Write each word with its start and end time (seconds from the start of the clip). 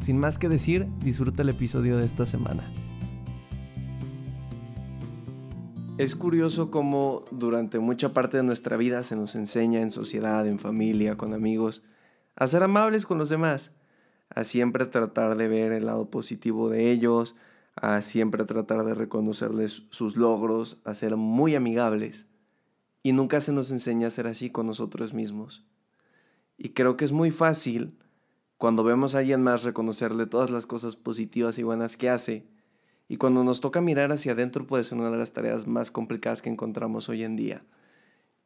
Sin 0.00 0.18
más 0.18 0.38
que 0.38 0.48
decir, 0.48 0.86
disfruta 1.02 1.42
el 1.42 1.48
episodio 1.48 1.96
de 1.96 2.04
esta 2.04 2.26
semana. 2.26 2.64
Es 5.96 6.16
curioso 6.16 6.72
cómo 6.72 7.24
durante 7.30 7.78
mucha 7.78 8.12
parte 8.12 8.36
de 8.36 8.42
nuestra 8.42 8.76
vida 8.76 9.04
se 9.04 9.14
nos 9.14 9.36
enseña 9.36 9.80
en 9.80 9.92
sociedad, 9.92 10.44
en 10.46 10.58
familia, 10.58 11.16
con 11.16 11.32
amigos, 11.32 11.82
a 12.34 12.48
ser 12.48 12.64
amables 12.64 13.06
con 13.06 13.16
los 13.16 13.28
demás, 13.28 13.76
a 14.28 14.42
siempre 14.42 14.86
tratar 14.86 15.36
de 15.36 15.46
ver 15.46 15.70
el 15.70 15.86
lado 15.86 16.10
positivo 16.10 16.68
de 16.68 16.90
ellos, 16.90 17.36
a 17.76 18.02
siempre 18.02 18.44
tratar 18.44 18.84
de 18.84 18.94
reconocerles 18.94 19.84
sus 19.90 20.16
logros, 20.16 20.78
a 20.84 20.94
ser 20.94 21.16
muy 21.16 21.54
amigables. 21.54 22.26
Y 23.04 23.12
nunca 23.12 23.40
se 23.40 23.52
nos 23.52 23.70
enseña 23.70 24.08
a 24.08 24.10
ser 24.10 24.26
así 24.26 24.50
con 24.50 24.66
nosotros 24.66 25.14
mismos. 25.14 25.64
Y 26.56 26.70
creo 26.70 26.96
que 26.96 27.04
es 27.04 27.12
muy 27.12 27.30
fácil 27.30 27.98
cuando 28.64 28.82
vemos 28.82 29.14
a 29.14 29.18
alguien 29.18 29.42
más 29.42 29.62
reconocerle 29.62 30.24
todas 30.24 30.48
las 30.48 30.64
cosas 30.64 30.96
positivas 30.96 31.58
y 31.58 31.62
buenas 31.62 31.98
que 31.98 32.08
hace, 32.08 32.46
y 33.08 33.18
cuando 33.18 33.44
nos 33.44 33.60
toca 33.60 33.82
mirar 33.82 34.10
hacia 34.10 34.32
adentro 34.32 34.66
puede 34.66 34.84
ser 34.84 34.96
una 34.96 35.10
de 35.10 35.18
las 35.18 35.34
tareas 35.34 35.66
más 35.66 35.90
complicadas 35.90 36.40
que 36.40 36.48
encontramos 36.48 37.10
hoy 37.10 37.24
en 37.24 37.36
día. 37.36 37.62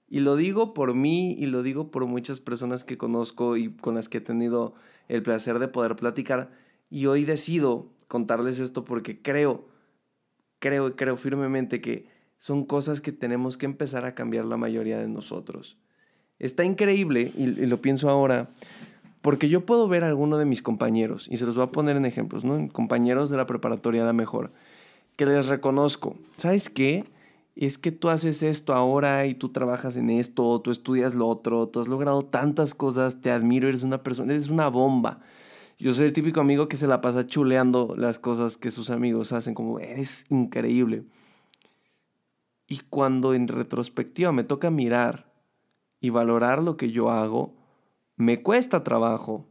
Y 0.09 0.19
lo 0.19 0.35
digo 0.35 0.75
por 0.75 0.93
mí 0.93 1.37
y 1.39 1.47
lo 1.47 1.63
digo 1.63 1.93
por 1.93 2.05
muchas 2.07 2.41
personas 2.41 2.83
que 2.83 2.99
conozco 2.99 3.57
y 3.57 3.71
con 3.77 3.95
las 3.95 4.09
que 4.09 4.19
he 4.19 4.21
tenido 4.21 4.75
el 5.07 5.23
placer 5.23 5.61
de 5.61 5.69
poder 5.69 5.95
platicar. 5.95 6.51
Y 6.91 7.07
hoy 7.07 7.25
decido 7.25 7.93
contarles 8.09 8.59
esto 8.59 8.85
porque 8.85 9.23
creo, 9.23 9.69
creo 10.59 10.89
y 10.89 10.93
creo 10.95 11.17
firmemente 11.17 11.81
que 11.81 12.09
son 12.39 12.65
cosas 12.65 13.01
que 13.01 13.13
tenemos 13.13 13.57
que 13.57 13.67
empezar 13.67 14.05
a 14.05 14.17
cambiar 14.17 14.47
la 14.47 14.57
mayoría 14.57 14.99
de 14.99 15.07
nosotros. 15.07 15.79
Está 16.41 16.65
increíble, 16.65 17.33
y, 17.37 17.45
y 17.45 17.67
lo 17.67 17.81
pienso 17.81 18.11
ahora, 18.11 18.51
porque 19.21 19.49
yo 19.49 19.67
puedo 19.67 19.89
ver 19.89 20.05
a 20.05 20.09
alguno 20.09 20.39
de 20.39 20.45
mis 20.45 20.63
compañeros, 20.63 21.29
y 21.31 21.37
se 21.37 21.47
los 21.47 21.57
voy 21.57 21.65
a 21.65 21.73
poner 21.73 21.97
en 21.97 22.05
ejemplos, 22.05 22.45
¿no? 22.45 22.69
Compañeros 22.69 23.31
de 23.31 23.37
la 23.37 23.47
preparatoria 23.47 24.05
la 24.05 24.13
mejor, 24.13 24.53
que 25.17 25.27
les 25.27 25.49
reconozco. 25.49 26.17
¿Sabes 26.37 26.69
qué? 26.69 27.05
Es 27.57 27.77
que 27.77 27.91
tú 27.91 28.09
haces 28.09 28.45
esto 28.45 28.73
ahora 28.73 29.27
y 29.27 29.35
tú 29.35 29.49
trabajas 29.49 29.97
en 29.97 30.11
esto, 30.11 30.61
tú 30.61 30.71
estudias 30.71 31.15
lo 31.15 31.27
otro, 31.27 31.67
tú 31.69 31.81
has 31.81 31.89
logrado 31.89 32.23
tantas 32.23 32.75
cosas, 32.75 33.21
te 33.21 33.33
admiro, 33.33 33.69
eres 33.69 33.83
una 33.83 34.03
persona, 34.03 34.33
eres 34.33 34.49
una 34.49 34.69
bomba. 34.69 35.21
Yo 35.81 35.93
soy 35.93 36.07
el 36.07 36.13
típico 36.13 36.41
amigo 36.41 36.69
que 36.69 36.77
se 36.77 36.87
la 36.87 37.01
pasa 37.01 37.27
chuleando 37.27 37.95
las 37.97 38.19
cosas 38.19 38.57
que 38.57 38.71
sus 38.71 38.91
amigos 38.91 39.33
hacen, 39.33 39.55
como 39.55 39.81
eres 39.81 40.25
increíble. 40.29 41.05
Y 42.69 42.79
cuando 42.91 43.35
en 43.35 43.49
retrospectiva 43.49 44.31
me 44.31 44.45
toca 44.45 44.71
mirar 44.71 45.33
y 46.01 46.11
valorar 46.11 46.63
lo 46.63 46.77
que 46.77 46.91
yo 46.91 47.11
hago, 47.11 47.55
me 48.19 48.43
cuesta 48.43 48.83
trabajo, 48.85 49.49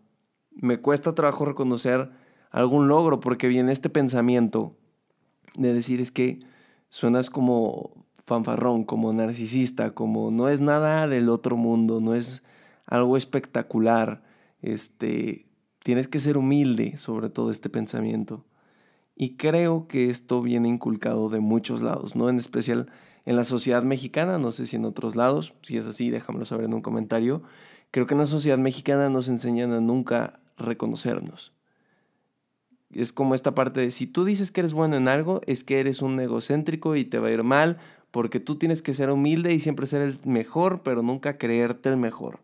me 0.51 0.79
cuesta 0.79 1.15
trabajo 1.15 1.45
reconocer 1.45 2.11
algún 2.51 2.89
logro 2.89 3.19
porque 3.19 3.47
viene 3.47 3.71
este 3.71 3.89
pensamiento 3.89 4.75
de 5.55 5.73
decir 5.73 6.01
es 6.01 6.11
que 6.11 6.39
suenas 6.89 7.29
como 7.29 8.05
fanfarrón, 8.25 8.83
como 8.83 9.13
narcisista, 9.13 9.95
como 9.95 10.31
no 10.31 10.49
es 10.49 10.59
nada 10.59 11.07
del 11.07 11.29
otro 11.29 11.55
mundo, 11.55 12.01
no 12.01 12.13
es 12.13 12.43
algo 12.85 13.15
espectacular, 13.15 14.21
este, 14.61 15.47
tienes 15.81 16.09
que 16.09 16.19
ser 16.19 16.37
humilde 16.37 16.97
sobre 16.97 17.29
todo 17.29 17.51
este 17.51 17.69
pensamiento. 17.69 18.45
Y 19.15 19.37
creo 19.37 19.87
que 19.87 20.09
esto 20.09 20.41
viene 20.41 20.67
inculcado 20.67 21.29
de 21.29 21.39
muchos 21.39 21.81
lados, 21.81 22.17
¿no? 22.17 22.29
En 22.29 22.37
especial 22.37 22.91
en 23.27 23.35
la 23.35 23.43
sociedad 23.43 23.83
mexicana, 23.83 24.37
no 24.37 24.53
sé 24.53 24.65
si 24.65 24.77
en 24.77 24.85
otros 24.85 25.17
lados, 25.17 25.53
si 25.61 25.75
es 25.75 25.85
así, 25.85 26.09
déjamelo 26.09 26.45
saber 26.45 26.63
en 26.63 26.73
un 26.73 26.81
comentario. 26.81 27.43
Creo 27.91 28.07
que 28.07 28.13
en 28.13 28.21
la 28.21 28.25
sociedad 28.25 28.57
mexicana 28.57 29.09
nos 29.09 29.27
enseñan 29.27 29.73
a 29.73 29.81
nunca 29.81 30.39
reconocernos. 30.57 31.51
Es 32.89 33.11
como 33.11 33.35
esta 33.35 33.53
parte 33.53 33.81
de 33.81 33.91
si 33.91 34.07
tú 34.07 34.23
dices 34.23 34.49
que 34.49 34.61
eres 34.61 34.71
bueno 34.71 34.95
en 34.95 35.09
algo, 35.09 35.41
es 35.45 35.65
que 35.65 35.81
eres 35.81 36.01
un 36.01 36.17
egocéntrico 36.21 36.95
y 36.95 37.03
te 37.03 37.19
va 37.19 37.27
a 37.27 37.31
ir 37.31 37.43
mal, 37.43 37.79
porque 38.11 38.39
tú 38.39 38.55
tienes 38.55 38.81
que 38.81 38.93
ser 38.93 39.09
humilde 39.09 39.53
y 39.53 39.59
siempre 39.59 39.87
ser 39.87 40.01
el 40.03 40.17
mejor, 40.23 40.81
pero 40.81 41.01
nunca 41.01 41.37
creerte 41.37 41.89
el 41.89 41.97
mejor. 41.97 42.39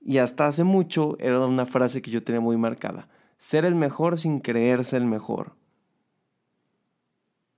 Y 0.00 0.18
hasta 0.18 0.46
hace 0.46 0.62
mucho 0.62 1.16
era 1.18 1.44
una 1.44 1.66
frase 1.66 2.02
que 2.02 2.12
yo 2.12 2.22
tenía 2.22 2.40
muy 2.40 2.56
marcada. 2.56 3.08
Ser 3.36 3.64
el 3.64 3.74
mejor 3.74 4.16
sin 4.16 4.38
creerse 4.38 4.96
el 4.96 5.06
mejor. 5.06 5.56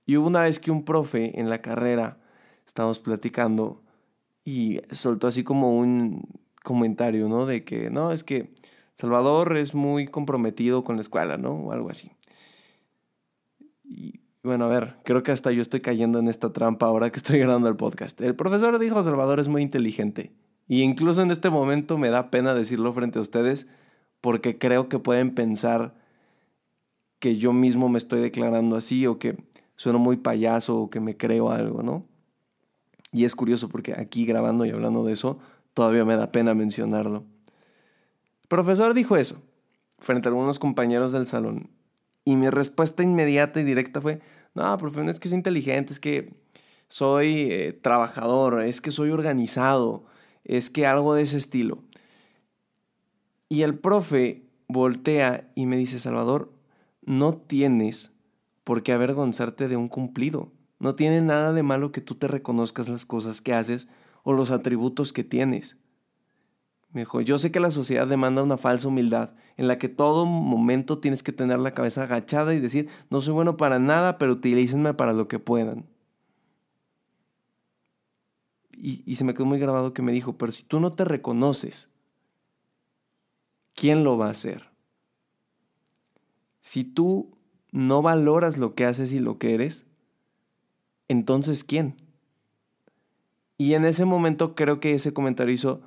Y 0.07 0.17
hubo 0.17 0.25
una 0.25 0.41
vez 0.41 0.59
que 0.59 0.71
un 0.71 0.85
profe 0.85 1.39
en 1.39 1.51
la 1.51 1.61
carrera 1.61 2.17
estábamos 2.67 2.99
platicando 2.99 3.81
y 4.45 4.81
soltó 4.91 5.27
así 5.27 5.43
como 5.43 5.77
un, 5.77 6.21
comentario, 6.67 7.29
¿no? 7.29 7.45
De 7.45 7.63
que, 7.63 7.89
no, 7.89 8.11
es 8.11 8.25
que 8.25 8.51
Salvador 8.93 9.55
es 9.55 9.73
muy 9.73 10.05
comprometido 10.05 10.83
con 10.83 10.97
la 10.97 11.01
escuela, 11.01 11.37
¿no? 11.37 11.51
O 11.51 11.71
algo 11.71 11.89
así. 11.89 12.11
Y 13.85 14.19
bueno, 14.43 14.65
a 14.65 14.67
ver, 14.67 14.97
creo 15.05 15.23
que 15.23 15.31
hasta 15.31 15.51
yo 15.53 15.61
estoy 15.61 15.79
cayendo 15.79 16.19
en 16.19 16.27
esta 16.27 16.51
trampa 16.51 16.87
ahora 16.87 17.09
que 17.09 17.17
estoy 17.17 17.39
grabando 17.39 17.69
el 17.69 17.77
podcast. 17.77 18.19
El 18.19 18.35
profesor 18.35 18.77
dijo, 18.79 19.01
Salvador 19.01 19.39
es 19.39 19.47
muy 19.47 19.61
inteligente. 19.61 20.33
Y 20.67 20.81
incluso 20.81 21.21
en 21.21 21.31
este 21.31 21.49
momento 21.49 21.97
me 21.97 22.09
da 22.09 22.29
pena 22.29 22.53
decirlo 22.53 22.91
frente 22.91 23.19
a 23.19 23.21
ustedes 23.21 23.67
porque 24.19 24.57
creo 24.57 24.89
que 24.89 24.99
pueden 24.99 25.33
pensar 25.33 25.95
que 27.19 27.37
yo 27.37 27.53
mismo 27.53 27.87
me 27.87 27.97
estoy 27.97 28.19
declarando 28.19 28.75
así 28.75 29.07
o 29.07 29.19
que 29.19 29.37
sueno 29.77 29.99
muy 29.99 30.17
payaso 30.17 30.77
o 30.81 30.89
que 30.89 30.99
me 30.99 31.15
creo 31.15 31.49
algo, 31.49 31.81
¿no? 31.81 32.05
Y 33.17 33.25
es 33.25 33.35
curioso 33.35 33.67
porque 33.67 33.93
aquí 33.93 34.25
grabando 34.25 34.65
y 34.65 34.69
hablando 34.69 35.03
de 35.03 35.13
eso, 35.13 35.39
Todavía 35.77 36.05
me 36.05 36.15
da 36.15 36.31
pena 36.31 36.55
mencionarlo. 36.55 37.23
El 38.41 38.47
profesor 38.47 38.95
dijo 38.95 39.15
eso 39.15 39.43
frente 39.99 40.27
a 40.27 40.31
algunos 40.31 40.57
compañeros 40.57 41.11
del 41.11 41.27
salón. 41.27 41.69
Y 42.25 42.35
mi 42.35 42.49
respuesta 42.49 43.03
inmediata 43.03 43.59
y 43.59 43.63
directa 43.63 44.01
fue, 44.01 44.19
no, 44.55 44.75
profe, 44.79 45.07
es 45.07 45.19
que 45.19 45.27
es 45.27 45.35
inteligente, 45.35 45.93
es 45.93 45.99
que 45.99 46.33
soy 46.87 47.51
eh, 47.51 47.73
trabajador, 47.73 48.63
es 48.63 48.81
que 48.81 48.89
soy 48.89 49.11
organizado, 49.11 50.05
es 50.45 50.71
que 50.71 50.87
algo 50.87 51.13
de 51.13 51.21
ese 51.21 51.37
estilo. 51.37 51.83
Y 53.47 53.61
el 53.61 53.77
profe 53.77 54.47
voltea 54.67 55.51
y 55.53 55.67
me 55.67 55.77
dice, 55.77 55.99
Salvador, 55.99 56.51
no 57.05 57.37
tienes 57.37 58.13
por 58.63 58.81
qué 58.81 58.93
avergonzarte 58.93 59.67
de 59.67 59.77
un 59.77 59.89
cumplido. 59.89 60.51
No 60.79 60.95
tiene 60.95 61.21
nada 61.21 61.53
de 61.53 61.63
malo 61.63 61.91
que 61.91 62.01
tú 62.01 62.15
te 62.15 62.27
reconozcas 62.27 62.87
las 62.87 63.05
cosas 63.05 63.41
que 63.41 63.53
haces 63.53 63.87
o 64.23 64.33
los 64.33 64.51
atributos 64.51 65.13
que 65.13 65.23
tienes. 65.23 65.77
Me 66.91 67.01
dijo, 67.01 67.21
yo 67.21 67.37
sé 67.37 67.51
que 67.51 67.59
la 67.59 67.71
sociedad 67.71 68.07
demanda 68.07 68.43
una 68.43 68.57
falsa 68.57 68.87
humildad, 68.87 69.31
en 69.57 69.67
la 69.67 69.77
que 69.77 69.89
todo 69.89 70.25
momento 70.25 70.99
tienes 70.99 71.23
que 71.23 71.33
tener 71.33 71.59
la 71.59 71.73
cabeza 71.73 72.03
agachada 72.03 72.53
y 72.53 72.59
decir, 72.59 72.89
no 73.09 73.21
soy 73.21 73.33
bueno 73.33 73.57
para 73.57 73.79
nada, 73.79 74.17
pero 74.17 74.33
utilícenme 74.33 74.93
para 74.93 75.13
lo 75.13 75.27
que 75.27 75.39
puedan. 75.39 75.85
Y, 78.71 79.03
y 79.05 79.15
se 79.15 79.23
me 79.23 79.33
quedó 79.33 79.45
muy 79.45 79.59
grabado 79.59 79.93
que 79.93 80.03
me 80.03 80.11
dijo, 80.11 80.37
pero 80.37 80.51
si 80.51 80.63
tú 80.63 80.79
no 80.79 80.91
te 80.91 81.03
reconoces, 81.03 81.89
¿quién 83.73 84.03
lo 84.03 84.17
va 84.17 84.27
a 84.27 84.31
hacer? 84.31 84.69
Si 86.61 86.83
tú 86.83 87.31
no 87.71 88.01
valoras 88.01 88.57
lo 88.57 88.75
que 88.75 88.85
haces 88.85 89.13
y 89.13 89.19
lo 89.19 89.39
que 89.39 89.55
eres, 89.55 89.86
entonces 91.07 91.63
¿quién? 91.63 91.95
Y 93.57 93.73
en 93.73 93.85
ese 93.85 94.05
momento 94.05 94.55
creo 94.55 94.79
que 94.79 94.93
ese 94.93 95.13
comentario 95.13 95.53
hizo 95.53 95.81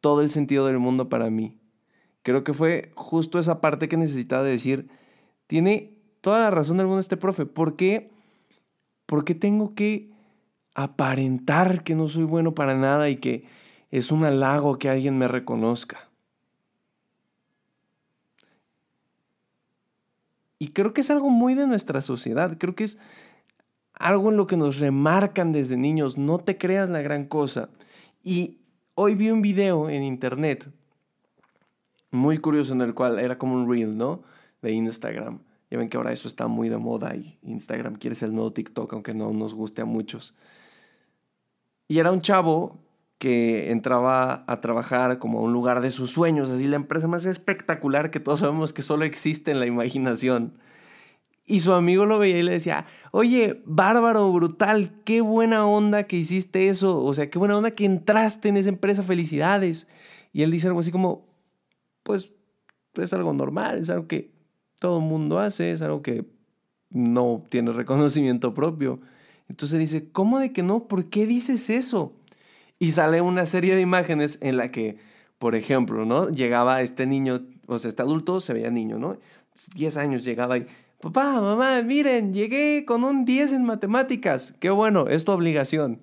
todo 0.00 0.22
el 0.22 0.30
sentido 0.30 0.66
del 0.66 0.78
mundo 0.78 1.08
para 1.08 1.30
mí. 1.30 1.56
Creo 2.22 2.44
que 2.44 2.52
fue 2.52 2.92
justo 2.94 3.38
esa 3.38 3.60
parte 3.60 3.88
que 3.88 3.96
necesitaba 3.96 4.42
decir, 4.42 4.88
tiene 5.46 5.94
toda 6.20 6.40
la 6.40 6.50
razón 6.50 6.76
del 6.76 6.86
mundo 6.86 7.00
este 7.00 7.16
profe. 7.16 7.46
¿Por 7.46 7.76
qué? 7.76 8.10
Tengo 9.38 9.74
que 9.74 10.10
aparentar 10.74 11.84
que 11.84 11.94
no 11.94 12.08
soy 12.08 12.24
bueno 12.24 12.54
para 12.54 12.76
nada 12.76 13.10
y 13.10 13.16
que 13.16 13.44
es 13.90 14.10
un 14.10 14.24
halago 14.24 14.78
que 14.78 14.88
alguien 14.88 15.18
me 15.18 15.28
reconozca. 15.28 16.08
Y 20.58 20.68
creo 20.68 20.94
que 20.94 21.00
es 21.02 21.10
algo 21.10 21.28
muy 21.28 21.54
de 21.54 21.66
nuestra 21.66 22.00
sociedad. 22.02 22.56
Creo 22.58 22.74
que 22.74 22.84
es 22.84 22.98
algo 24.02 24.30
en 24.30 24.36
lo 24.36 24.46
que 24.46 24.56
nos 24.56 24.78
remarcan 24.78 25.52
desde 25.52 25.76
niños, 25.76 26.18
no 26.18 26.38
te 26.38 26.58
creas 26.58 26.90
la 26.90 27.02
gran 27.02 27.24
cosa. 27.24 27.68
Y 28.22 28.58
hoy 28.94 29.14
vi 29.14 29.30
un 29.30 29.42
video 29.42 29.88
en 29.88 30.02
internet 30.02 30.68
muy 32.10 32.38
curioso 32.38 32.72
en 32.72 32.82
el 32.82 32.94
cual 32.94 33.18
era 33.18 33.38
como 33.38 33.54
un 33.54 33.70
reel, 33.70 33.96
¿no? 33.96 34.22
De 34.60 34.72
Instagram. 34.72 35.40
Ya 35.70 35.78
ven 35.78 35.88
que 35.88 35.96
ahora 35.96 36.12
eso 36.12 36.28
está 36.28 36.48
muy 36.48 36.68
de 36.68 36.76
moda 36.76 37.14
y 37.16 37.38
Instagram 37.42 37.94
quiere 37.94 38.14
ser 38.14 38.28
el 38.28 38.34
nuevo 38.34 38.52
TikTok, 38.52 38.92
aunque 38.92 39.14
no 39.14 39.32
nos 39.32 39.54
guste 39.54 39.82
a 39.82 39.86
muchos. 39.86 40.34
Y 41.88 41.98
era 41.98 42.12
un 42.12 42.20
chavo 42.20 42.78
que 43.18 43.70
entraba 43.70 44.44
a 44.48 44.60
trabajar 44.60 45.18
como 45.18 45.38
a 45.38 45.42
un 45.42 45.52
lugar 45.52 45.80
de 45.80 45.92
sus 45.92 46.10
sueños, 46.10 46.50
así 46.50 46.66
la 46.66 46.76
empresa 46.76 47.06
más 47.06 47.24
espectacular 47.24 48.10
que 48.10 48.20
todos 48.20 48.40
sabemos 48.40 48.72
que 48.72 48.82
solo 48.82 49.04
existe 49.04 49.52
en 49.52 49.60
la 49.60 49.66
imaginación. 49.66 50.54
Y 51.44 51.60
su 51.60 51.72
amigo 51.72 52.06
lo 52.06 52.18
veía 52.18 52.38
y 52.38 52.42
le 52.42 52.52
decía, 52.52 52.86
oye, 53.10 53.62
bárbaro, 53.66 54.32
brutal, 54.32 54.92
qué 55.04 55.20
buena 55.20 55.66
onda 55.66 56.04
que 56.04 56.16
hiciste 56.16 56.68
eso, 56.68 57.02
o 57.02 57.14
sea, 57.14 57.30
qué 57.30 57.38
buena 57.38 57.56
onda 57.56 57.72
que 57.72 57.84
entraste 57.84 58.48
en 58.48 58.56
esa 58.56 58.68
empresa, 58.68 59.02
felicidades. 59.02 59.88
Y 60.32 60.42
él 60.42 60.50
dice 60.50 60.68
algo 60.68 60.80
así 60.80 60.92
como, 60.92 61.26
pues 62.02 62.30
es 62.94 63.12
algo 63.12 63.32
normal, 63.32 63.78
es 63.78 63.90
algo 63.90 64.06
que 64.06 64.32
todo 64.78 64.98
el 64.98 65.04
mundo 65.04 65.38
hace, 65.38 65.72
es 65.72 65.82
algo 65.82 66.02
que 66.02 66.26
no 66.90 67.44
tiene 67.48 67.72
reconocimiento 67.72 68.54
propio. 68.54 69.00
Entonces 69.48 69.78
dice, 69.78 70.10
¿cómo 70.10 70.38
de 70.38 70.52
que 70.52 70.62
no? 70.62 70.86
¿Por 70.88 71.06
qué 71.06 71.26
dices 71.26 71.70
eso? 71.70 72.14
Y 72.78 72.92
sale 72.92 73.20
una 73.20 73.46
serie 73.46 73.74
de 73.74 73.80
imágenes 73.80 74.38
en 74.40 74.56
la 74.56 74.70
que, 74.70 74.98
por 75.38 75.54
ejemplo, 75.54 76.04
¿no? 76.04 76.28
Llegaba 76.30 76.82
este 76.82 77.06
niño, 77.06 77.42
o 77.66 77.78
sea, 77.78 77.88
este 77.88 78.02
adulto 78.02 78.40
se 78.40 78.54
veía 78.54 78.70
niño, 78.70 78.98
¿no? 78.98 79.18
10 79.74 79.96
años 79.98 80.24
llegaba 80.24 80.56
y, 80.58 80.66
papá, 81.02 81.40
mamá, 81.40 81.82
miren, 81.82 82.32
llegué 82.32 82.84
con 82.86 83.02
un 83.02 83.24
10 83.24 83.54
en 83.54 83.64
matemáticas. 83.64 84.54
Qué 84.60 84.70
bueno, 84.70 85.08
es 85.08 85.24
tu 85.24 85.32
obligación. 85.32 86.00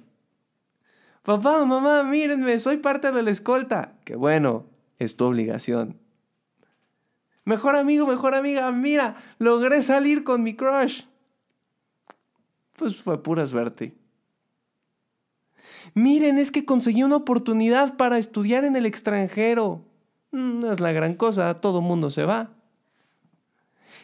Papá, 1.23 1.63
mamá, 1.63 2.03
mírenme, 2.03 2.59
soy 2.59 2.77
parte 2.77 3.11
de 3.13 3.23
la 3.23 3.31
escolta. 3.31 3.93
Qué 4.03 4.17
bueno, 4.17 4.65
es 4.97 5.15
tu 5.15 5.23
obligación. 5.23 5.97
Mejor 7.45 7.77
amigo, 7.77 8.05
mejor 8.05 8.35
amiga, 8.35 8.69
mira, 8.73 9.15
logré 9.37 9.81
salir 9.81 10.25
con 10.25 10.43
mi 10.43 10.53
crush. 10.53 11.03
Pues 12.75 12.97
fue 12.97 13.23
pura 13.23 13.47
suerte. 13.47 13.95
Miren, 15.93 16.37
es 16.37 16.51
que 16.51 16.65
conseguí 16.65 17.03
una 17.03 17.15
oportunidad 17.15 17.95
para 17.95 18.17
estudiar 18.17 18.65
en 18.65 18.75
el 18.75 18.85
extranjero. 18.85 19.85
Mm, 20.31 20.59
no 20.59 20.71
es 20.73 20.81
la 20.81 20.91
gran 20.91 21.15
cosa, 21.15 21.61
todo 21.61 21.79
mundo 21.79 22.11
se 22.11 22.25
va. 22.25 22.58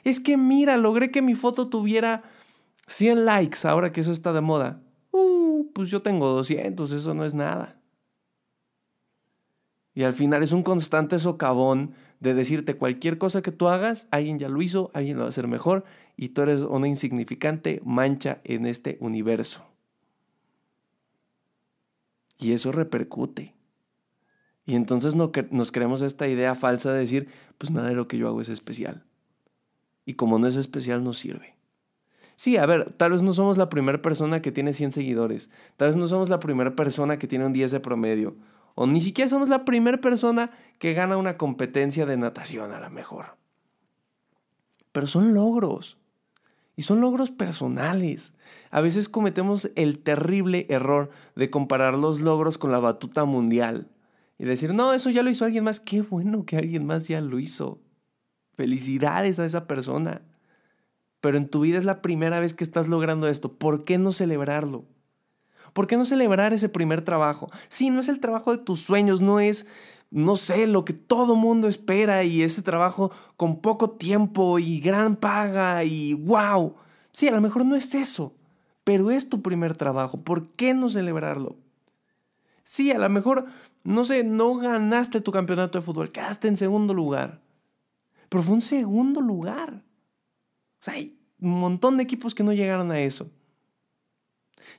Es 0.05 0.19
que 0.19 0.37
mira, 0.37 0.77
logré 0.77 1.11
que 1.11 1.23
mi 1.23 1.33
foto 1.35 1.67
tuviera 1.67 2.21
100 2.87 3.25
likes 3.25 3.67
ahora 3.67 3.91
que 3.91 4.01
eso 4.01 4.11
está 4.11 4.31
de 4.31 4.41
moda. 4.41 4.79
Uh, 5.11 5.65
pues 5.73 5.89
yo 5.89 6.01
tengo 6.03 6.27
200, 6.29 6.91
eso 6.91 7.13
no 7.15 7.25
es 7.25 7.33
nada. 7.33 7.81
Y 9.95 10.03
al 10.03 10.13
final 10.13 10.43
es 10.43 10.51
un 10.51 10.61
constante 10.61 11.17
socavón 11.17 11.95
de 12.19 12.35
decirte 12.35 12.75
cualquier 12.75 13.17
cosa 13.17 13.41
que 13.41 13.51
tú 13.51 13.67
hagas, 13.67 14.07
alguien 14.11 14.37
ya 14.37 14.47
lo 14.47 14.61
hizo, 14.61 14.91
alguien 14.93 15.17
lo 15.17 15.21
va 15.21 15.27
a 15.27 15.29
hacer 15.29 15.47
mejor 15.47 15.85
y 16.15 16.29
tú 16.29 16.43
eres 16.43 16.61
una 16.61 16.87
insignificante 16.87 17.81
mancha 17.83 18.41
en 18.43 18.67
este 18.67 18.97
universo. 19.01 19.65
Y 22.37 22.51
eso 22.51 22.71
repercute. 22.71 23.55
Y 24.67 24.75
entonces 24.75 25.15
no, 25.15 25.31
nos 25.49 25.71
creemos 25.71 26.03
esta 26.03 26.27
idea 26.27 26.53
falsa 26.53 26.91
de 26.91 26.99
decir, 26.99 27.27
pues 27.57 27.71
nada 27.71 27.87
de 27.87 27.95
lo 27.95 28.07
que 28.07 28.17
yo 28.17 28.27
hago 28.27 28.41
es 28.41 28.49
especial. 28.49 29.03
Y 30.05 30.13
como 30.13 30.39
no 30.39 30.47
es 30.47 30.55
especial, 30.55 31.03
no 31.03 31.13
sirve. 31.13 31.55
Sí, 32.35 32.57
a 32.57 32.65
ver, 32.65 32.93
tal 32.93 33.11
vez 33.11 33.21
no 33.21 33.33
somos 33.33 33.57
la 33.57 33.69
primera 33.69 34.01
persona 34.01 34.41
que 34.41 34.51
tiene 34.51 34.73
100 34.73 34.91
seguidores. 34.91 35.49
Tal 35.77 35.89
vez 35.89 35.97
no 35.97 36.07
somos 36.07 36.29
la 36.29 36.39
primera 36.39 36.75
persona 36.75 37.17
que 37.17 37.27
tiene 37.27 37.45
un 37.45 37.53
10 37.53 37.71
de 37.71 37.79
promedio. 37.79 38.35
O 38.75 38.87
ni 38.87 38.99
siquiera 38.99 39.29
somos 39.29 39.47
la 39.47 39.63
primera 39.63 39.99
persona 40.01 40.51
que 40.79 40.93
gana 40.93 41.17
una 41.17 41.37
competencia 41.37 42.05
de 42.05 42.17
natación 42.17 42.73
a 42.73 42.79
la 42.79 42.89
mejor. 42.89 43.37
Pero 44.91 45.07
son 45.07 45.33
logros. 45.33 45.97
Y 46.75 46.81
son 46.81 46.99
logros 46.99 47.31
personales. 47.31 48.33
A 48.69 48.81
veces 48.81 49.07
cometemos 49.07 49.71
el 49.75 49.99
terrible 49.99 50.65
error 50.69 51.09
de 51.37 51.49
comparar 51.49 51.93
los 51.93 52.19
logros 52.19 52.57
con 52.57 52.73
la 52.73 52.79
batuta 52.79 53.23
mundial. 53.23 53.87
Y 54.37 54.43
decir, 54.43 54.73
no, 54.73 54.91
eso 54.91 55.09
ya 55.09 55.23
lo 55.23 55.29
hizo 55.29 55.45
alguien 55.45 55.63
más. 55.63 55.79
Qué 55.79 56.01
bueno 56.01 56.45
que 56.45 56.57
alguien 56.57 56.85
más 56.85 57.07
ya 57.07 57.21
lo 57.21 57.39
hizo. 57.39 57.79
Felicidades 58.55 59.39
a 59.39 59.45
esa 59.45 59.67
persona. 59.67 60.21
Pero 61.21 61.37
en 61.37 61.49
tu 61.49 61.61
vida 61.61 61.77
es 61.77 61.85
la 61.85 62.01
primera 62.01 62.39
vez 62.39 62.53
que 62.53 62.63
estás 62.63 62.87
logrando 62.87 63.27
esto. 63.27 63.53
¿Por 63.53 63.83
qué 63.83 63.97
no 63.97 64.11
celebrarlo? 64.11 64.85
¿Por 65.73 65.87
qué 65.87 65.97
no 65.97 66.05
celebrar 66.05 66.53
ese 66.53 66.69
primer 66.69 67.01
trabajo? 67.01 67.49
Sí, 67.67 67.89
no 67.89 67.99
es 67.99 68.07
el 68.07 68.21
trabajo 68.21 68.51
de 68.51 68.63
tus 68.63 68.79
sueños, 68.79 69.19
no 69.19 69.41
es, 69.41 69.67
no 70.09 70.37
sé, 70.37 70.67
lo 70.67 70.85
que 70.85 70.93
todo 70.93 71.35
mundo 71.35 71.67
espera 71.67 72.23
y 72.23 72.43
ese 72.43 72.61
trabajo 72.61 73.11
con 73.35 73.59
poco 73.59 73.89
tiempo 73.89 74.57
y 74.57 74.79
gran 74.79 75.17
paga 75.17 75.83
y 75.83 76.13
wow. 76.13 76.75
Sí, 77.11 77.27
a 77.27 77.31
lo 77.31 77.41
mejor 77.41 77.65
no 77.65 77.75
es 77.75 77.93
eso, 77.93 78.33
pero 78.85 79.11
es 79.11 79.27
tu 79.27 79.41
primer 79.41 79.75
trabajo. 79.75 80.21
¿Por 80.21 80.47
qué 80.51 80.73
no 80.73 80.89
celebrarlo? 80.89 81.57
Sí, 82.63 82.91
a 82.91 82.97
lo 82.97 83.09
mejor, 83.09 83.45
no 83.83 84.05
sé, 84.05 84.23
no 84.23 84.55
ganaste 84.55 85.19
tu 85.19 85.31
campeonato 85.31 85.77
de 85.77 85.85
fútbol, 85.85 86.11
quedaste 86.11 86.47
en 86.47 86.55
segundo 86.55 86.93
lugar, 86.93 87.41
pero 88.35 88.43
fue 88.43 88.55
un 88.55 88.61
segundo 88.61 89.21
lugar. 89.21 89.81
O 90.81 90.83
sea, 90.83 90.95
hay 90.95 91.17
un 91.39 91.57
montón 91.57 91.95
de 91.95 92.03
equipos 92.03 92.35
que 92.35 92.43
no 92.43 92.51
llegaron 92.51 92.91
a 92.91 92.99
eso. 92.99 93.31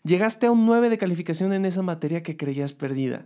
Llegaste 0.05 0.45
a 0.45 0.51
un 0.51 0.67
9 0.67 0.91
de 0.91 0.99
calificación 0.99 1.55
en 1.55 1.65
esa 1.65 1.81
materia 1.81 2.23
que 2.23 2.37
creías 2.37 2.75
perdida. 2.75 3.25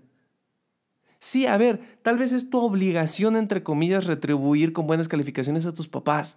Sí, 1.18 1.46
a 1.46 1.56
ver, 1.56 1.98
tal 2.02 2.16
vez 2.16 2.30
es 2.30 2.48
tu 2.48 2.60
obligación, 2.60 3.34
entre 3.34 3.64
comillas, 3.64 4.06
retribuir 4.06 4.72
con 4.72 4.86
buenas 4.86 5.08
calificaciones 5.08 5.66
a 5.66 5.74
tus 5.74 5.88
papás, 5.88 6.36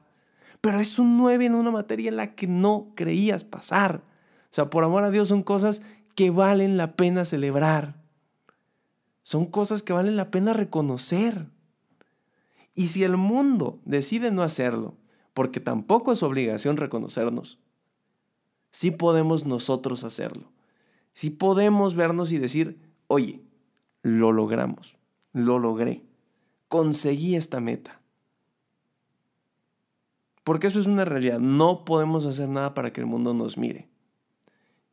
pero 0.60 0.80
es 0.80 0.98
un 0.98 1.16
9 1.16 1.45
en 1.45 1.54
una 1.54 1.69
materia 1.69 2.10
en 2.10 2.18
la 2.18 2.34
que 2.34 2.48
no 2.48 2.94
creías 2.95 3.44
pasar. 3.44 3.98
O 3.98 4.50
sea, 4.50 4.72
por 4.72 4.84
amor 4.84 5.04
a 5.04 5.12
Dios, 5.12 5.28
son 5.28 5.44
cosas 5.44 5.84
que 6.16 6.31
valen 6.31 6.78
la 6.78 6.95
pena 6.95 7.25
celebrar. 7.25 7.94
Son 9.22 9.45
cosas 9.45 9.84
que 9.84 9.94
valen 9.94 10.16
la 10.16 10.31
pena 10.31 10.54
reconocer. 10.54 11.45
Y 12.75 12.88
si 12.88 13.04
el 13.04 13.18
mundo 13.18 13.80
decide 13.86 14.31
no 14.31 14.42
hacerlo, 14.42 14.98
porque 15.34 15.60
tampoco 15.60 16.12
es 16.12 16.24
obligación 16.24 16.78
reconocernos, 16.78 17.60
sí 18.72 18.92
podemos 18.92 19.46
nosotros 19.46 20.04
hacerlo. 20.04 20.52
Sí 21.14 21.30
podemos 21.30 21.96
vernos 21.96 22.31
y 22.31 22.40
decir, 22.40 22.80
oye, 23.08 23.42
lo 24.02 24.31
logramos, 24.31 24.98
lo 25.31 25.60
logré, 25.60 26.04
conseguí 26.68 27.36
esta 27.36 27.60
meta. 27.60 28.02
Porque 30.44 30.68
eso 30.68 30.80
es 30.80 30.88
una 30.88 31.06
realidad, 31.06 31.40
no 31.40 31.86
podemos 31.86 32.26
hacer 32.26 32.50
nada 32.50 32.74
para 32.74 32.92
que 32.92 33.02
el 33.02 33.08
mundo 33.08 33.34
nos 33.34 33.58
mire. 33.58 33.88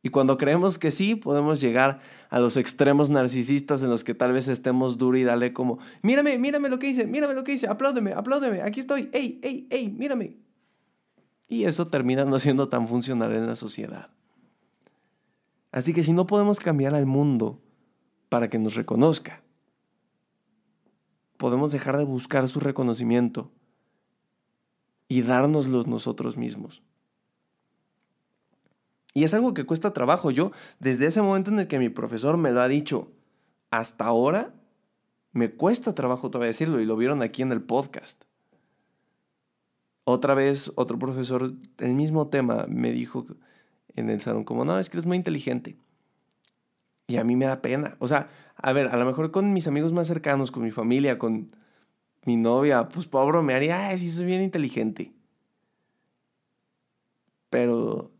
Y 0.03 0.09
cuando 0.09 0.37
creemos 0.37 0.79
que 0.79 0.89
sí, 0.89 1.15
podemos 1.15 1.61
llegar 1.61 1.99
a 2.29 2.39
los 2.39 2.57
extremos 2.57 3.09
narcisistas 3.09 3.83
en 3.83 3.89
los 3.89 4.03
que 4.03 4.15
tal 4.15 4.33
vez 4.33 4.47
estemos 4.47 4.97
duro 4.97 5.17
y 5.17 5.23
dale 5.23 5.53
como, 5.53 5.77
mírame, 6.01 6.39
mírame 6.39 6.69
lo 6.69 6.79
que 6.79 6.87
hice, 6.87 7.05
mírame 7.05 7.35
lo 7.35 7.43
que 7.43 7.53
hice, 7.53 7.67
apláudeme, 7.67 8.13
apláudeme, 8.13 8.61
aquí 8.61 8.79
estoy, 8.79 9.09
ey, 9.13 9.39
ey, 9.43 9.67
ey, 9.69 9.89
mírame. 9.89 10.37
Y 11.47 11.65
eso 11.65 11.87
termina 11.87 12.25
no 12.25 12.39
siendo 12.39 12.67
tan 12.67 12.87
funcional 12.87 13.31
en 13.33 13.45
la 13.45 13.55
sociedad. 13.55 14.09
Así 15.71 15.93
que 15.93 16.03
si 16.03 16.13
no 16.13 16.25
podemos 16.25 16.59
cambiar 16.59 16.95
al 16.95 17.05
mundo 17.05 17.61
para 18.29 18.49
que 18.49 18.57
nos 18.57 18.75
reconozca, 18.75 19.43
podemos 21.37 21.71
dejar 21.71 21.97
de 21.97 22.05
buscar 22.05 22.47
su 22.49 22.59
reconocimiento 22.59 23.51
y 25.07 25.21
dárnoslos 25.21 25.87
nosotros 25.87 26.37
mismos. 26.37 26.81
Y 29.13 29.23
es 29.23 29.33
algo 29.33 29.53
que 29.53 29.65
cuesta 29.65 29.93
trabajo. 29.93 30.31
Yo, 30.31 30.51
desde 30.79 31.07
ese 31.07 31.21
momento 31.21 31.51
en 31.51 31.59
el 31.59 31.67
que 31.67 31.79
mi 31.79 31.89
profesor 31.89 32.37
me 32.37 32.51
lo 32.51 32.61
ha 32.61 32.67
dicho, 32.67 33.11
hasta 33.69 34.05
ahora, 34.05 34.53
me 35.31 35.51
cuesta 35.51 35.93
trabajo 35.95 36.29
todavía 36.29 36.47
decirlo 36.47 36.79
y 36.79 36.85
lo 36.85 36.95
vieron 36.95 37.21
aquí 37.21 37.41
en 37.41 37.51
el 37.51 37.61
podcast. 37.61 38.23
Otra 40.03 40.33
vez, 40.33 40.71
otro 40.75 40.97
profesor, 40.97 41.53
el 41.77 41.93
mismo 41.93 42.27
tema, 42.27 42.65
me 42.67 42.91
dijo 42.91 43.25
en 43.95 44.09
el 44.09 44.21
salón 44.21 44.43
como, 44.43 44.65
no, 44.65 44.79
es 44.79 44.89
que 44.89 44.97
eres 44.97 45.05
muy 45.05 45.17
inteligente. 45.17 45.77
Y 47.07 47.17
a 47.17 47.23
mí 47.23 47.35
me 47.35 47.45
da 47.45 47.61
pena. 47.61 47.97
O 47.99 48.07
sea, 48.07 48.29
a 48.55 48.73
ver, 48.73 48.87
a 48.87 48.97
lo 48.97 49.05
mejor 49.05 49.31
con 49.31 49.53
mis 49.53 49.67
amigos 49.67 49.93
más 49.93 50.07
cercanos, 50.07 50.51
con 50.51 50.63
mi 50.63 50.71
familia, 50.71 51.19
con 51.19 51.49
mi 52.25 52.37
novia, 52.37 52.87
pues 52.89 53.07
pobre, 53.07 53.41
me 53.41 53.53
haría, 53.53 53.87
ay, 53.87 53.97
sí, 53.97 54.09
soy 54.09 54.25
bien 54.25 54.41
inteligente. 54.41 55.13
Pero 57.49 58.11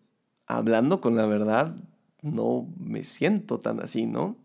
hablando 0.55 1.01
con 1.01 1.15
la 1.15 1.25
verdad, 1.25 1.75
no 2.21 2.67
me 2.77 3.03
siento 3.03 3.59
tan 3.59 3.81
así, 3.81 4.05
¿no? 4.05 4.37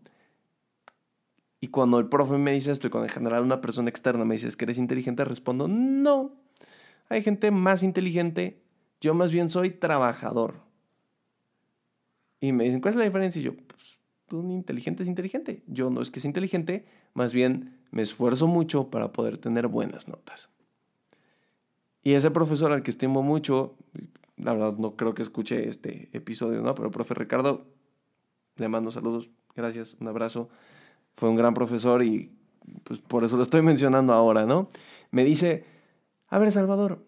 Y 1.59 1.67
cuando 1.67 1.99
el 1.99 2.07
profe 2.07 2.37
me 2.37 2.51
dice 2.51 2.71
esto 2.71 2.87
y 2.87 2.89
cuando 2.89 3.07
en 3.07 3.13
general 3.13 3.43
una 3.43 3.61
persona 3.61 3.89
externa 3.89 4.25
me 4.25 4.35
dice, 4.35 4.55
que 4.55 4.65
eres 4.65 4.77
inteligente, 4.77 5.23
respondo, 5.25 5.67
no, 5.67 6.31
hay 7.09 7.21
gente 7.23 7.51
más 7.51 7.83
inteligente. 7.83 8.61
Yo 9.01 9.13
más 9.13 9.31
bien 9.31 9.49
soy 9.49 9.71
trabajador. 9.71 10.55
Y 12.39 12.51
me 12.51 12.65
dicen, 12.65 12.81
¿cuál 12.81 12.93
es 12.93 12.97
la 12.97 13.05
diferencia? 13.05 13.39
Y 13.39 13.45
yo, 13.45 13.55
pues, 13.55 13.97
un 14.31 14.51
inteligente 14.51 15.03
es 15.03 15.09
inteligente. 15.09 15.63
Yo 15.67 15.89
no 15.89 16.01
es 16.01 16.11
que 16.11 16.19
sea 16.19 16.29
inteligente, 16.29 16.85
más 17.13 17.33
bien 17.33 17.79
me 17.91 18.01
esfuerzo 18.01 18.47
mucho 18.47 18.89
para 18.89 19.11
poder 19.11 19.37
tener 19.37 19.67
buenas 19.67 20.07
notas. 20.07 20.49
Y 22.03 22.13
ese 22.13 22.31
profesor 22.31 22.71
al 22.71 22.83
que 22.83 22.91
estimo 22.91 23.23
mucho, 23.23 23.75
la 24.37 24.53
verdad 24.53 24.73
no 24.77 24.95
creo 24.95 25.13
que 25.13 25.23
escuche 25.23 25.67
este 25.67 26.09
episodio, 26.13 26.61
¿no? 26.61 26.73
Pero 26.75 26.91
profe 26.91 27.13
Ricardo, 27.13 27.65
le 28.55 28.67
mando 28.67 28.91
saludos, 28.91 29.31
gracias, 29.55 29.95
un 29.99 30.07
abrazo. 30.07 30.49
Fue 31.15 31.29
un 31.29 31.35
gran 31.35 31.53
profesor 31.53 32.03
y 32.03 32.31
pues 32.83 32.99
por 32.99 33.23
eso 33.23 33.37
lo 33.37 33.43
estoy 33.43 33.61
mencionando 33.61 34.13
ahora, 34.13 34.45
¿no? 34.45 34.69
Me 35.11 35.23
dice, 35.23 35.65
a 36.27 36.37
ver 36.37 36.51
Salvador, 36.51 37.05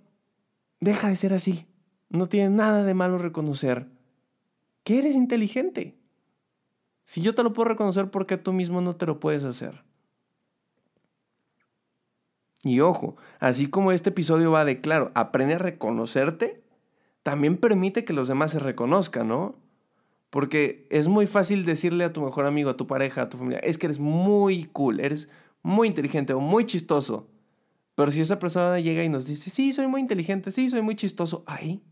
deja 0.80 1.10
de 1.10 1.16
ser 1.16 1.34
así. 1.34 1.68
No 2.10 2.28
tiene 2.28 2.50
nada 2.50 2.84
de 2.84 2.94
malo 2.94 3.20
reconocer 3.20 3.88
que 4.84 5.00
eres 5.00 5.16
inteligente. 5.16 5.96
Si 7.06 7.22
yo 7.22 7.36
te 7.36 7.44
lo 7.44 7.54
puedo 7.54 7.70
reconocer, 7.70 8.10
¿por 8.10 8.26
qué 8.26 8.38
tú 8.38 8.54
mismo 8.54 8.82
no 8.82 8.96
te 8.96 9.06
lo 9.06 9.20
puedes 9.20 9.44
hacer? 9.44 9.84
Y 12.64 12.82
ojo, 12.82 13.16
así 13.40 13.70
como 13.70 13.92
este 13.92 14.10
episodio 14.10 14.52
va 14.52 14.66
de, 14.66 14.82
claro, 14.82 15.12
aprende 15.16 15.56
a 15.56 15.60
reconocerte, 15.60 16.64
también 17.30 17.58
permite 17.58 18.06
que 18.06 18.14
los 18.14 18.28
demás 18.28 18.50
se 18.50 18.58
reconozcan, 18.58 19.28
¿no? 19.28 19.54
Porque 20.32 20.88
es 20.90 21.08
muy 21.08 21.28
fácil 21.28 21.64
decirle 21.64 22.04
a 22.04 22.12
tu 22.12 22.24
mejor 22.24 22.48
amigo, 22.48 22.72
a 22.72 22.76
tu 22.76 22.88
pareja, 22.88 23.22
a 23.22 23.30
tu 23.30 23.38
familia, 23.38 23.60
es 23.60 23.78
que 23.78 23.86
eres 23.86 24.00
muy 24.00 24.64
cool, 24.74 25.00
eres 25.00 25.30
muy 25.62 25.88
inteligente 25.88 26.34
o 26.34 26.40
muy 26.40 26.66
chistoso. 26.66 27.28
Pero 27.94 28.12
si 28.12 28.22
esa 28.22 28.40
persona 28.40 28.80
llega 28.80 29.04
y 29.04 29.10
nos 29.10 29.28
dice, 29.28 29.52
sí, 29.52 29.74
soy 29.74 29.86
muy 29.86 30.02
inteligente, 30.02 30.52
sí, 30.52 30.72
soy 30.72 30.82
muy 30.82 30.96
chistoso, 30.96 31.44
ahí, 31.46 31.84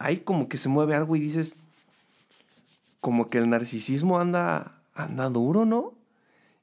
ahí 0.00 0.16
como 0.16 0.48
que 0.48 0.56
se 0.56 0.68
mueve 0.68 0.96
algo 0.96 1.14
y 1.14 1.20
dices, 1.20 1.54
como 2.98 3.30
que 3.30 3.38
el 3.38 3.48
narcisismo 3.48 4.18
anda, 4.18 4.82
anda 4.92 5.28
duro, 5.28 5.66
¿no? 5.66 5.94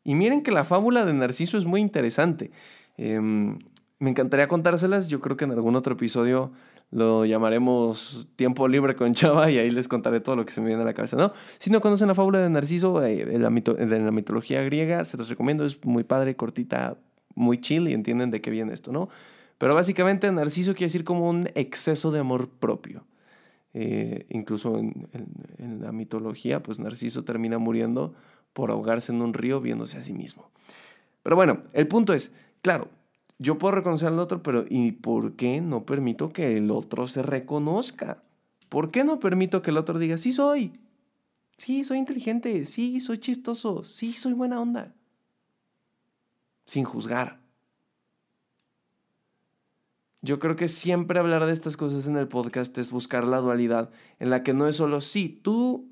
Y 0.04 0.16
miren 0.16 0.44
que 0.44 0.52
la 0.52 0.66
fábula 0.66 1.06
de 1.06 1.14
Narciso 1.14 1.58
es 1.58 1.64
muy 1.64 1.80
interesante. 1.80 2.52
Em, 2.98 3.58
me 4.00 4.10
encantaría 4.10 4.50
contárselas, 4.50 5.08
yo 5.08 5.22
creo 5.22 5.38
que 5.38 5.46
en 5.46 5.52
algún 5.52 5.78
otro 5.78 5.94
episodio 5.94 6.52
lo 6.94 7.26
llamaremos 7.26 8.28
Tiempo 8.36 8.68
Libre 8.68 8.96
con 8.96 9.14
Chava 9.16 9.50
y 9.50 9.58
ahí 9.58 9.72
les 9.72 9.88
contaré 9.88 10.20
todo 10.20 10.36
lo 10.36 10.46
que 10.46 10.52
se 10.52 10.62
me 10.62 10.68
viene 10.68 10.84
a 10.84 10.86
la 10.86 10.94
cabeza, 10.94 11.18
¿no? 11.18 11.34
Si 11.58 11.70
no 11.70 11.82
conocen 11.82 12.08
la 12.08 12.16
fábula 12.16 12.40
de 12.40 12.50
Narciso, 12.50 13.04
eh, 13.04 13.26
de, 13.26 13.40
la 13.40 13.50
la 13.50 14.12
mitología 14.12 14.62
griega, 14.64 15.04
se 15.04 15.18
los 15.18 15.28
recomiendo, 15.28 15.66
es 15.66 15.84
muy 15.84 16.04
padre, 16.04 16.36
cortita, 16.36 16.98
muy 17.36 17.60
chill 17.60 17.88
y 17.88 17.94
entienden 17.94 18.30
de 18.30 18.42
qué 18.42 18.52
viene 18.52 18.74
esto, 18.74 18.92
¿no? 18.92 19.10
Pero 19.58 19.76
básicamente 19.76 20.32
Narciso 20.32 20.74
quiere 20.74 20.86
decir 20.86 21.04
como 21.04 21.30
un 21.30 21.50
exceso 21.56 22.12
de 22.12 22.20
amor 22.20 22.50
propio. 22.50 23.06
Eh, 23.76 24.28
incluso 24.30 24.78
en, 24.78 25.08
en, 25.58 25.82
la 25.82 25.92
mitología, 25.92 26.62
pues 26.62 26.78
Narciso 26.78 27.24
termina 27.24 27.58
muriendo 27.58 28.14
por 28.54 28.70
ahogarse 28.70 29.12
en 29.12 29.22
un 29.22 29.34
río 29.34 29.62
viéndose 29.62 29.98
a 29.98 30.04
sí 30.04 30.14
mismo. 30.14 30.52
Pero 31.24 31.36
bueno, 31.36 31.62
el 31.74 31.88
punto 31.88 32.14
es, 32.14 32.32
claro, 32.62 32.88
yo 33.44 33.58
puedo 33.58 33.76
reconocer 33.76 34.08
al 34.08 34.20
otro, 34.20 34.42
pero 34.42 34.64
¿y 34.70 34.94
por 34.94 35.36
qué 35.36 35.60
no 35.60 35.86
permito 35.86 36.32
que 36.32 36.56
el 36.56 36.72
otro 36.72 37.08
se 37.08 37.22
reconozca? 37.22 38.24
¿Por 38.70 38.90
qué 38.90 39.04
no 39.04 39.20
permito 39.20 39.62
que 39.62 39.72
el 39.72 39.78
otro 39.78 40.00
diga, 40.00 40.18
sí 40.18 40.32
soy? 40.32 40.72
Sí, 41.58 41.84
soy 41.84 41.98
inteligente, 41.98 42.66
sí, 42.66 43.02
soy 43.02 43.18
chistoso, 43.18 43.84
sí, 43.84 44.14
soy 44.14 44.32
buena 44.32 44.62
onda. 44.62 44.96
Sin 46.66 46.86
juzgar. 46.86 47.42
Yo 50.22 50.40
creo 50.40 50.56
que 50.56 50.70
siempre 50.70 51.20
hablar 51.20 51.46
de 51.46 51.52
estas 51.52 51.76
cosas 51.76 52.08
en 52.08 52.16
el 52.16 52.30
podcast 52.30 52.78
es 52.78 52.92
buscar 52.92 53.26
la 53.26 53.40
dualidad, 53.40 53.92
en 54.20 54.30
la 54.30 54.42
que 54.42 54.54
no 54.54 54.70
es 54.70 54.78
solo 54.78 55.02
sí, 55.02 55.28
tú 55.44 55.92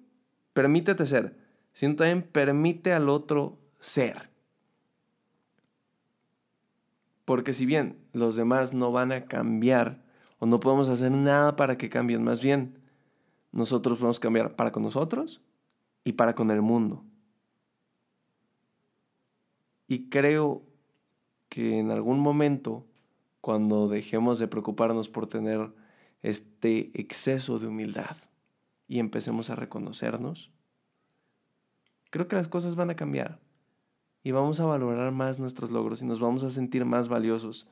permítete 0.53 1.05
ser, 1.05 1.37
sino 1.73 1.97
también 1.97 2.23
permite 2.23 2.93
al 2.93 3.09
otro 3.09 3.59
ser. 3.81 4.30
Porque 7.31 7.53
si 7.53 7.65
bien 7.65 7.97
los 8.11 8.35
demás 8.35 8.73
no 8.73 8.91
van 8.91 9.13
a 9.13 9.23
cambiar 9.23 10.03
o 10.39 10.45
no 10.45 10.59
podemos 10.59 10.89
hacer 10.89 11.13
nada 11.13 11.55
para 11.55 11.77
que 11.77 11.89
cambien, 11.89 12.25
más 12.25 12.41
bien 12.41 12.77
nosotros 13.53 13.99
podemos 13.99 14.19
cambiar 14.19 14.57
para 14.57 14.73
con 14.73 14.83
nosotros 14.83 15.39
y 16.03 16.11
para 16.11 16.35
con 16.35 16.51
el 16.51 16.61
mundo. 16.61 17.05
Y 19.87 20.09
creo 20.09 20.63
que 21.47 21.79
en 21.79 21.91
algún 21.91 22.19
momento, 22.19 22.85
cuando 23.39 23.87
dejemos 23.87 24.37
de 24.37 24.49
preocuparnos 24.49 25.07
por 25.07 25.25
tener 25.25 25.71
este 26.23 26.91
exceso 26.99 27.59
de 27.59 27.67
humildad 27.67 28.17
y 28.89 28.99
empecemos 28.99 29.49
a 29.49 29.55
reconocernos, 29.55 30.51
creo 32.09 32.27
que 32.27 32.35
las 32.35 32.49
cosas 32.49 32.75
van 32.75 32.89
a 32.89 32.97
cambiar 32.97 33.39
y 34.23 34.31
vamos 34.31 34.59
a 34.59 34.65
valorar 34.65 35.11
más 35.11 35.39
nuestros 35.39 35.71
logros 35.71 36.01
y 36.01 36.05
nos 36.05 36.19
vamos 36.19 36.43
a 36.43 36.49
sentir 36.49 36.85
más 36.85 37.09
valiosos. 37.09 37.67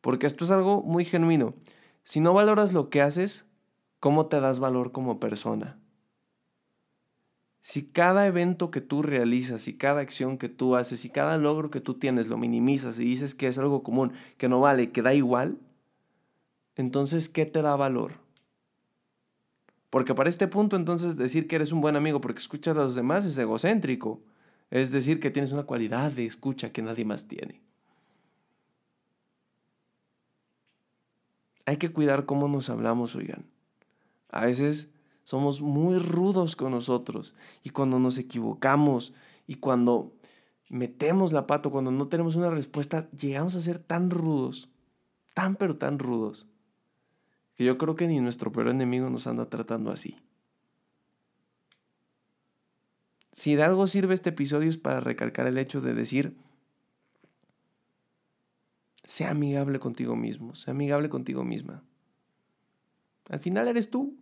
Porque 0.00 0.26
esto 0.26 0.44
es 0.44 0.50
algo 0.50 0.82
muy 0.82 1.04
genuino. 1.04 1.54
Si 2.04 2.20
no 2.20 2.32
valoras 2.32 2.72
lo 2.72 2.90
que 2.90 3.02
haces, 3.02 3.46
¿cómo 3.98 4.26
te 4.26 4.40
das 4.40 4.58
valor 4.58 4.92
como 4.92 5.20
persona? 5.20 5.78
Si 7.62 7.84
cada 7.84 8.26
evento 8.26 8.70
que 8.70 8.80
tú 8.80 9.02
realizas 9.02 9.68
y 9.68 9.76
cada 9.76 10.00
acción 10.00 10.38
que 10.38 10.48
tú 10.48 10.76
haces 10.76 11.04
y 11.04 11.10
cada 11.10 11.36
logro 11.36 11.70
que 11.70 11.80
tú 11.80 11.94
tienes 11.94 12.26
lo 12.26 12.38
minimizas 12.38 12.98
y 12.98 13.04
dices 13.04 13.34
que 13.34 13.48
es 13.48 13.58
algo 13.58 13.82
común, 13.82 14.12
que 14.38 14.48
no 14.48 14.60
vale, 14.60 14.90
que 14.90 15.02
da 15.02 15.12
igual, 15.12 15.58
entonces, 16.76 17.28
¿qué 17.28 17.46
te 17.46 17.62
da 17.62 17.76
valor? 17.76 18.14
Porque 19.90 20.14
para 20.14 20.30
este 20.30 20.48
punto, 20.48 20.76
entonces, 20.76 21.16
decir 21.16 21.46
que 21.46 21.56
eres 21.56 21.72
un 21.72 21.80
buen 21.80 21.96
amigo 21.96 22.20
porque 22.20 22.38
escuchas 22.38 22.76
a 22.76 22.80
los 22.80 22.94
demás 22.94 23.26
es 23.26 23.36
egocéntrico. 23.36 24.22
Es 24.70 24.90
decir, 24.90 25.18
que 25.20 25.30
tienes 25.30 25.52
una 25.52 25.64
cualidad 25.64 26.12
de 26.12 26.26
escucha 26.26 26.72
que 26.72 26.82
nadie 26.82 27.04
más 27.04 27.26
tiene. 27.26 27.60
Hay 31.66 31.76
que 31.76 31.92
cuidar 31.92 32.24
cómo 32.24 32.48
nos 32.48 32.70
hablamos, 32.70 33.14
oigan. 33.14 33.44
A 34.28 34.46
veces 34.46 34.90
somos 35.24 35.60
muy 35.60 35.98
rudos 35.98 36.56
con 36.56 36.72
nosotros 36.72 37.34
y 37.62 37.70
cuando 37.70 37.98
nos 37.98 38.18
equivocamos 38.18 39.12
y 39.46 39.56
cuando 39.56 40.12
metemos 40.68 41.32
la 41.32 41.46
pata, 41.46 41.68
cuando 41.68 41.90
no 41.90 42.08
tenemos 42.08 42.36
una 42.36 42.50
respuesta, 42.50 43.10
llegamos 43.10 43.56
a 43.56 43.60
ser 43.60 43.78
tan 43.78 44.10
rudos, 44.10 44.68
tan 45.34 45.56
pero 45.56 45.76
tan 45.76 45.98
rudos, 45.98 46.46
que 47.56 47.64
yo 47.64 47.76
creo 47.76 47.96
que 47.96 48.06
ni 48.06 48.20
nuestro 48.20 48.52
peor 48.52 48.68
enemigo 48.68 49.10
nos 49.10 49.26
anda 49.26 49.46
tratando 49.46 49.90
así. 49.90 50.16
Si 53.32 53.54
de 53.54 53.62
algo 53.62 53.86
sirve 53.86 54.14
este 54.14 54.30
episodio 54.30 54.68
es 54.68 54.78
para 54.78 55.00
recalcar 55.00 55.46
el 55.46 55.58
hecho 55.58 55.80
de 55.80 55.94
decir, 55.94 56.36
sea 59.04 59.30
amigable 59.30 59.78
contigo 59.78 60.16
mismo, 60.16 60.54
sea 60.54 60.72
amigable 60.72 61.08
contigo 61.08 61.44
misma. 61.44 61.82
Al 63.28 63.40
final 63.40 63.68
eres 63.68 63.90
tú. 63.90 64.16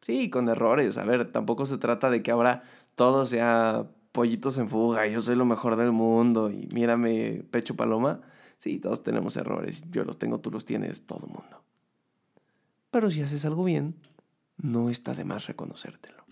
Sí, 0.00 0.28
con 0.30 0.48
errores. 0.48 0.98
A 0.98 1.04
ver, 1.04 1.32
tampoco 1.32 1.66
se 1.66 1.78
trata 1.78 2.10
de 2.10 2.22
que 2.22 2.30
ahora 2.30 2.62
todo 2.94 3.24
sea 3.24 3.88
pollitos 4.12 4.58
en 4.58 4.68
fuga, 4.68 5.08
yo 5.08 5.20
soy 5.22 5.34
lo 5.34 5.44
mejor 5.44 5.74
del 5.74 5.90
mundo 5.90 6.50
y 6.50 6.68
mírame, 6.72 7.42
pecho 7.50 7.74
paloma. 7.74 8.20
Sí, 8.58 8.78
todos 8.78 9.02
tenemos 9.02 9.36
errores. 9.36 9.84
Yo 9.90 10.04
los 10.04 10.18
tengo, 10.18 10.38
tú 10.38 10.50
los 10.50 10.64
tienes, 10.64 11.06
todo 11.06 11.26
el 11.26 11.32
mundo. 11.32 11.64
Pero 12.90 13.10
si 13.10 13.22
haces 13.22 13.44
algo 13.44 13.64
bien, 13.64 13.96
no 14.56 14.88
está 14.88 15.14
de 15.14 15.24
más 15.24 15.46
reconocértelo. 15.46 16.23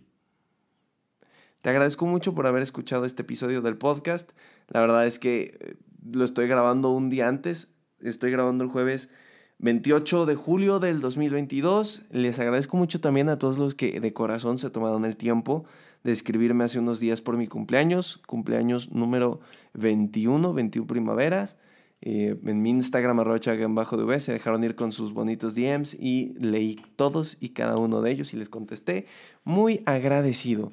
Te 1.63 1.71
agradezco 1.71 2.07
mucho 2.07 2.35
por 2.35 2.49
haber 2.49 2.61
escuchado 2.61 3.05
este 3.05 3.23
episodio 3.23 3.63
del 3.63 3.77
podcast. 3.77 4.33
La 4.67 4.81
verdad 4.81 5.07
es 5.07 5.21
que 5.21 5.57
eh, 5.61 5.75
lo 6.13 6.25
estoy 6.25 6.49
grabando 6.49 6.91
un 6.91 7.09
día 7.09 7.29
antes. 7.29 7.73
Estoy 8.01 8.33
grabando 8.33 8.65
el 8.65 8.71
jueves 8.71 9.11
28 9.59 10.27
de 10.27 10.35
julio 10.35 10.81
del 10.81 11.01
2022. 11.01 12.07
Les 12.11 12.41
agradezco 12.41 12.77
mucho 12.77 13.01
también 13.01 13.29
a 13.29 13.39
todos 13.39 13.59
los 13.59 13.77
que 13.77 14.01
de 14.01 14.13
corazón 14.13 14.59
se 14.59 14.71
tomaron 14.71 15.05
el 15.05 15.17
tiempo 15.17 15.65
de 16.03 16.11
escribirme 16.11 16.65
hace 16.65 16.81
unos 16.81 16.99
días 16.99 17.21
por 17.21 17.37
mi 17.37 17.47
cumpleaños, 17.47 18.19
cumpleaños 18.27 18.91
número 18.91 19.39
21, 19.75 20.53
21 20.53 20.89
primaveras. 20.89 21.59
Eh, 22.01 22.37
en 22.45 22.61
mi 22.61 22.71
Instagram, 22.71 23.21
arrocha 23.21 23.55
bajo 23.69 23.97
de 23.97 24.19
se 24.19 24.33
dejaron 24.33 24.65
ir 24.65 24.75
con 24.75 24.91
sus 24.91 25.13
bonitos 25.13 25.55
DMs 25.55 25.95
y 25.95 26.35
leí 26.41 26.85
todos 26.97 27.37
y 27.39 27.51
cada 27.51 27.77
uno 27.77 28.03
de 28.03 28.11
ellos 28.11 28.35
y 28.35 28.37
les 28.37 28.49
contesté. 28.49 29.07
Muy 29.45 29.85
agradecido. 29.87 30.73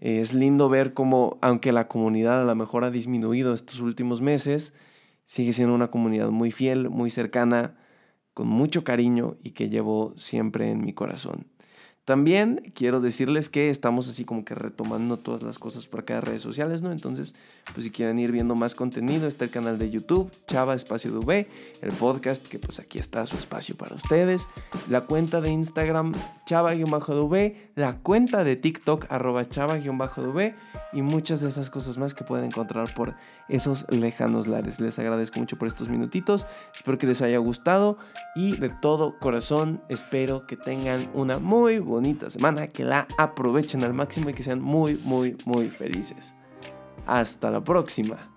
Es 0.00 0.34
lindo 0.34 0.68
ver 0.68 0.92
cómo, 0.94 1.38
aunque 1.40 1.72
la 1.72 1.88
comunidad 1.88 2.42
a 2.42 2.44
lo 2.44 2.54
mejor 2.54 2.84
ha 2.84 2.90
disminuido 2.90 3.54
estos 3.54 3.80
últimos 3.80 4.20
meses, 4.20 4.74
sigue 5.24 5.52
siendo 5.52 5.74
una 5.74 5.90
comunidad 5.90 6.30
muy 6.30 6.50
fiel, 6.50 6.90
muy 6.90 7.10
cercana, 7.10 7.76
con 8.34 8.48
mucho 8.48 8.84
cariño 8.84 9.36
y 9.42 9.52
que 9.52 9.68
llevo 9.68 10.12
siempre 10.16 10.70
en 10.70 10.84
mi 10.84 10.92
corazón. 10.92 11.46
También 12.04 12.72
quiero 12.74 13.00
decirles 13.00 13.48
que 13.48 13.70
estamos 13.70 14.08
así 14.08 14.26
como 14.26 14.44
que 14.44 14.54
retomando 14.54 15.16
todas 15.16 15.42
las 15.42 15.58
cosas 15.58 15.86
por 15.86 16.00
acá 16.00 16.16
de 16.16 16.20
redes 16.20 16.42
sociales, 16.42 16.82
¿no? 16.82 16.92
Entonces, 16.92 17.34
pues 17.72 17.86
si 17.86 17.90
quieren 17.90 18.18
ir 18.18 18.30
viendo 18.30 18.54
más 18.54 18.74
contenido, 18.74 19.26
está 19.26 19.46
el 19.46 19.50
canal 19.50 19.78
de 19.78 19.90
YouTube, 19.90 20.30
Chava 20.46 20.74
Espacio 20.74 21.18
V, 21.18 21.48
el 21.80 21.92
podcast, 21.92 22.46
que 22.46 22.58
pues 22.58 22.78
aquí 22.78 22.98
está 22.98 23.24
su 23.24 23.36
espacio 23.36 23.74
para 23.74 23.94
ustedes, 23.94 24.48
la 24.90 25.02
cuenta 25.02 25.40
de 25.40 25.50
Instagram, 25.50 26.12
chava-dv, 26.46 27.54
la 27.74 27.96
cuenta 27.96 28.44
de 28.44 28.56
TikTok 28.56 29.06
arroba 29.08 29.48
chava-dv 29.48 30.54
y 30.92 31.02
muchas 31.02 31.40
de 31.40 31.48
esas 31.48 31.70
cosas 31.70 31.96
más 31.96 32.14
que 32.14 32.24
pueden 32.24 32.46
encontrar 32.46 32.92
por 32.94 33.14
esos 33.48 33.86
lejanos 33.90 34.46
lares. 34.46 34.78
Les 34.78 34.98
agradezco 34.98 35.40
mucho 35.40 35.56
por 35.56 35.68
estos 35.68 35.88
minutitos, 35.88 36.46
espero 36.74 36.98
que 36.98 37.06
les 37.06 37.22
haya 37.22 37.38
gustado 37.38 37.96
y 38.34 38.56
de 38.56 38.68
todo 38.68 39.18
corazón 39.18 39.80
espero 39.88 40.46
que 40.46 40.56
tengan 40.56 41.08
una 41.14 41.38
muy 41.38 41.78
bonita 41.94 42.28
semana, 42.28 42.68
que 42.68 42.84
la 42.84 43.06
aprovechen 43.18 43.84
al 43.84 43.94
máximo 43.94 44.30
y 44.30 44.34
que 44.34 44.42
sean 44.42 44.60
muy, 44.60 45.00
muy, 45.04 45.36
muy 45.44 45.68
felices. 45.68 46.34
Hasta 47.06 47.50
la 47.50 47.62
próxima. 47.62 48.33